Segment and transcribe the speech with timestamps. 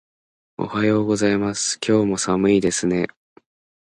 [0.57, 1.79] おはようございます。
[1.87, 3.05] 今日も寒いですね。